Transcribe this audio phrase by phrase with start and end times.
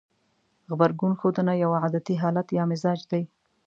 [0.69, 3.23] غبرګون ښودنه يو عادتي حالت يا مزاج دی.